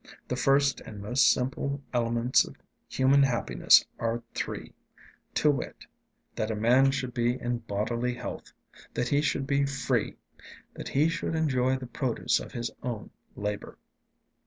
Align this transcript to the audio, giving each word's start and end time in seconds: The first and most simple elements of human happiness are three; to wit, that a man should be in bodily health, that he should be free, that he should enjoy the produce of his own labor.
The 0.29 0.35
first 0.35 0.81
and 0.81 0.99
most 0.99 1.31
simple 1.31 1.79
elements 1.93 2.43
of 2.43 2.55
human 2.89 3.21
happiness 3.21 3.85
are 3.99 4.23
three; 4.33 4.73
to 5.35 5.51
wit, 5.51 5.85
that 6.35 6.49
a 6.49 6.55
man 6.55 6.89
should 6.89 7.13
be 7.13 7.39
in 7.39 7.59
bodily 7.59 8.15
health, 8.15 8.51
that 8.95 9.09
he 9.09 9.21
should 9.21 9.45
be 9.45 9.67
free, 9.67 10.15
that 10.73 10.87
he 10.89 11.07
should 11.07 11.35
enjoy 11.35 11.75
the 11.77 11.85
produce 11.85 12.39
of 12.39 12.53
his 12.53 12.71
own 12.81 13.11
labor. 13.35 13.77